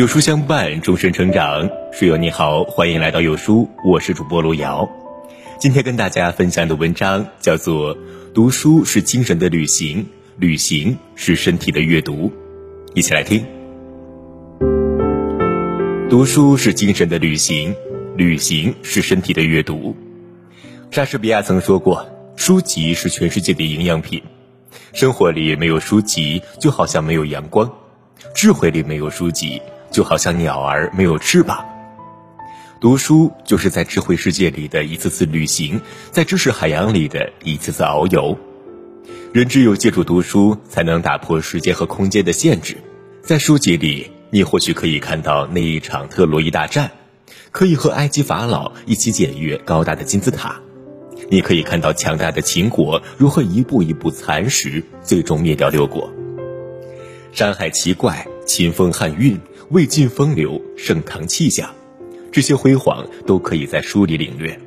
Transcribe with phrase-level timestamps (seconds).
[0.00, 1.68] 有书相伴，终身成长。
[1.92, 4.88] 书友你好，欢迎来到有书，我是主播路遥。
[5.58, 7.94] 今天跟大家分享的文章叫做
[8.32, 10.06] 《读书是精神的旅行，
[10.38, 12.28] 旅行是身体的阅读》，
[12.94, 13.44] 一起来听。
[16.08, 17.74] 读书是精神的旅行，
[18.16, 19.94] 旅行是身体的阅读。
[20.90, 24.22] 莎士比亚曾说过：“书籍是全世界的营养品。”
[24.94, 27.68] 生活里没有书籍，就好像没有阳光；
[28.34, 31.66] 智慧里没有书籍，就好像鸟儿没有翅膀。
[32.80, 38.38] 读书就是在智慧世界里的一次次旅行，在知识海洋里的一次次遨游。
[39.32, 42.78] 人只有借助读书，才能打破时间和空间的限制。
[43.22, 46.90] 在书籍里，你或许可以看到那一场特洛伊大战，
[47.52, 50.60] 可以和埃及法老一起检阅高大的金字塔。
[51.28, 56.10] 你可以看到强大的秦国如何一步一步蚕食，最终灭掉六国。
[57.32, 61.72] 山海奇怪、秦风汉韵、魏晋风流、盛唐气象，
[62.32, 64.58] 这些辉煌都可以在书里领略。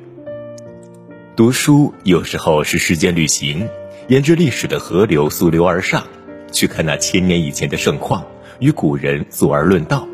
[1.36, 3.68] 读书有时候是时间旅行，
[4.08, 6.06] 沿着历史的河流溯流而上，
[6.50, 8.24] 去看那千年以前的盛况，
[8.60, 10.08] 与古人坐而论道；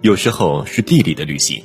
[0.00, 1.62] 有时候是地理的旅行。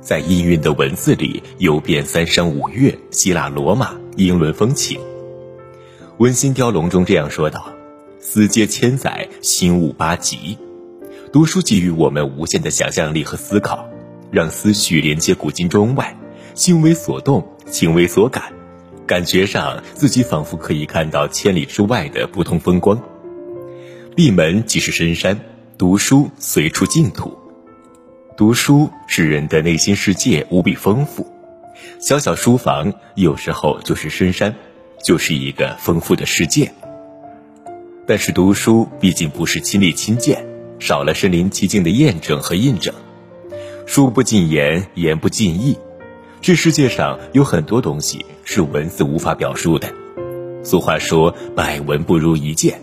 [0.00, 4.98] 在氤氲的文字里游遍三山五岳、希腊罗马、英伦风情。
[6.18, 7.72] 《温馨雕龙》中这样说道
[8.18, 10.58] ：“思接千载，心悟八极。”
[11.32, 13.88] 读书给予我们无限的想象力和思考，
[14.30, 16.14] 让思绪连接古今中外，
[16.54, 18.52] 心为所动，情为所感，
[19.06, 23.02] 感觉上自己仿佛可以看到千里之外的不同风光。
[24.14, 25.40] 闭门即是深山，
[25.78, 27.34] 读书随处净土。
[28.36, 31.26] 读书使人的内心世界无比丰富，
[31.98, 34.54] 小小书房有时候就是深山，
[35.02, 36.70] 就是一个丰富的世界。
[38.06, 40.44] 但是读书毕竟不是亲力亲见，
[40.82, 42.92] 少了身临其境的验证和印证。
[43.86, 45.78] 书不尽言，言不尽意，
[46.40, 49.88] 这世界上有很多东西是文字无法表述的。
[50.64, 52.82] 俗话说，百闻不如一见。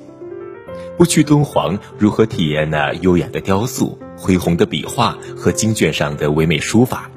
[0.98, 4.00] 不去敦煌，如何体验那优雅的雕塑？
[4.16, 7.12] 恢宏的笔画和经卷上的唯美书法，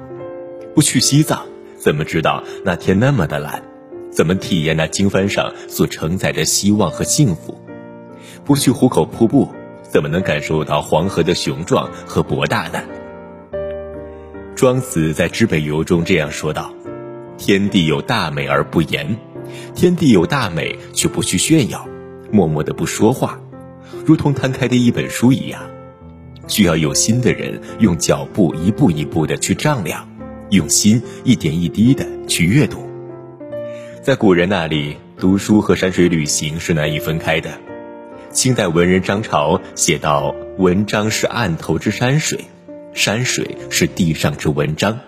[0.75, 1.43] 不去西藏，
[1.77, 3.63] 怎么知道那天那么的蓝？
[4.11, 7.57] 怎么体验那经幡上所承载的希望和幸福？
[8.43, 9.49] 不去壶口瀑布，
[9.93, 12.81] 怎么能感受到黄河的雄壮和博大呢？
[14.55, 16.73] 庄子在《知北游》中这样说道
[17.37, 19.15] ：“天地有大美而不言，
[19.75, 21.87] 天地有大美却不去炫耀，
[22.31, 23.39] 默默的不说话，
[24.03, 25.61] 如同摊开的一本书一样。”
[26.49, 30.09] 需要有心的人用脚步一步一步的去丈量，
[30.49, 32.89] 用心一点一滴的去阅读。
[34.01, 37.51] 在古人那里，读书和山水旅行是难以分开的。
[38.33, 42.45] 清代文人张潮写道：“文章是案头之山水，
[42.95, 44.99] 山水是地上之文章。”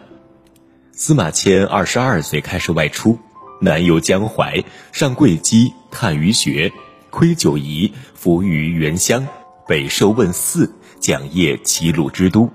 [0.94, 3.18] 司马迁二十二岁开始外出，
[3.59, 6.72] 南游江淮，上会稽，探鱼穴，
[7.09, 9.28] 窥九夷，伏于原乡，
[9.68, 10.72] 北受问祀。
[11.00, 12.50] 讲谒齐鲁之都，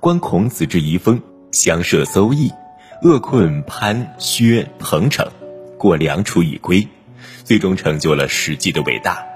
[0.00, 2.50] 观孔子之遗风，相涉邹邑，
[3.02, 5.28] 扼困潘薛彭城，
[5.78, 6.88] 过梁楚以归，
[7.44, 9.31] 最终成就了《史记》的伟大。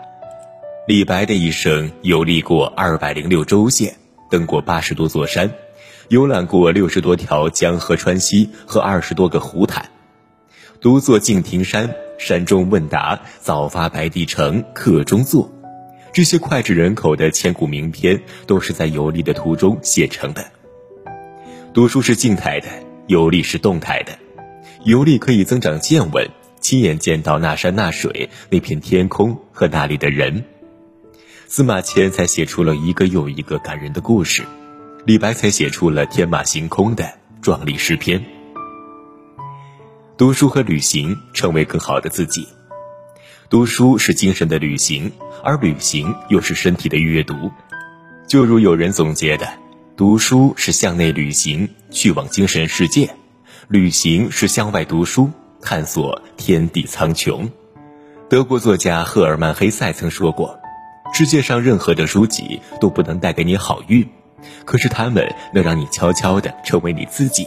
[0.86, 3.96] 李白的一生游历过二百零六州县，
[4.30, 5.52] 登过八十多座山，
[6.10, 9.90] 游览过六十多条江河川溪和二十多个湖潭，
[10.80, 15.52] 独坐敬亭山，山中问答，早发白帝城，客中坐。
[16.12, 20.52] 这些脍炙人口的千古名篇，都是在游历的途中写成的。
[21.74, 22.68] 读书是静态的，
[23.08, 24.16] 游历是动态的。
[24.84, 26.30] 游历可以增长见闻，
[26.60, 30.44] 亲眼见到那山那水、那片天空和那里的人。
[31.48, 34.44] 司马迁才写出了一个又一个感人的故事，
[35.04, 37.08] 李白才写出了天马行空的
[37.40, 38.24] 壮丽诗篇。
[40.16, 42.48] 读书和旅行，成为更好的自己。
[43.48, 45.12] 读书是精神的旅行，
[45.44, 47.52] 而旅行又是身体的阅读。
[48.26, 49.48] 就如有人总结的，
[49.96, 53.06] 读书是向内旅行，去往精神世界；
[53.68, 55.30] 旅行是向外读书，
[55.62, 57.48] 探索天地苍穹。
[58.28, 60.58] 德国作家赫尔曼·黑塞曾说过
[61.18, 64.06] ：“世界上任何的书籍都不能带给你好运，
[64.66, 67.46] 可是他们能让你悄悄地成为你自己。”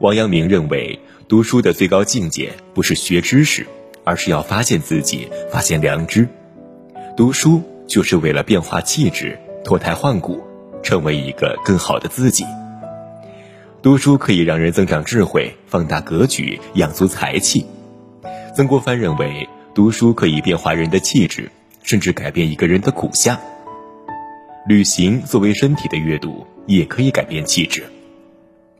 [0.00, 3.66] 王阳明认为，读书的最高境界不是学知识。
[4.04, 6.28] 而是要发现自己，发现良知。
[7.16, 10.42] 读书就是为了变化气质，脱胎换骨，
[10.82, 12.44] 成为一个更好的自己。
[13.80, 17.64] 读书可以让人增长智慧，放大格局，养足才气。
[18.54, 21.50] 曾国藩认为，读书可以变化人的气质，
[21.82, 23.38] 甚至改变一个人的骨相。
[24.68, 27.82] 旅行作为身体的阅读，也可以改变气质。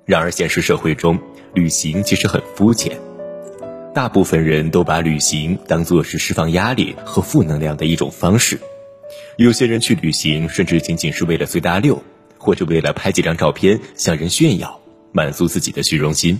[0.04, 1.18] 然而，现实社会中，
[1.54, 2.96] 旅行其实很肤浅。
[3.94, 8.58] 大部分人都把旅行当作是释放压力和负能量的一种方式。
[9.36, 12.02] 有些人去旅行，甚至仅仅是为了随大溜，
[12.38, 14.80] 或者为了拍几张照片向人炫耀，
[15.12, 16.38] 满足自己的虚荣心。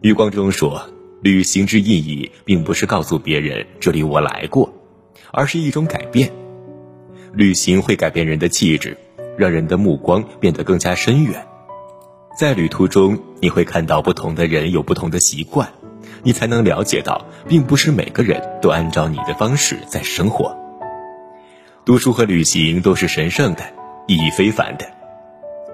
[0.00, 0.88] 余光中说
[1.22, 4.72] ：“旅行之意义，并不是告诉别人这里我来过，
[5.32, 6.30] 而是一种改变。
[7.32, 8.96] 旅行会改变人的气质，
[9.36, 11.46] 让人的目光变得更加深远。
[12.38, 15.68] 在旅途中，你会看到不同的人有不同的习惯。”
[16.22, 20.56] 你才能了解到，并不是每个人都按照你的方式在生活。
[21.84, 23.62] 读书和旅行都是神圣的，
[24.08, 24.84] 意义非凡的。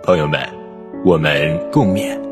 [0.03, 0.47] 朋友们，
[1.05, 2.32] 我们共勉。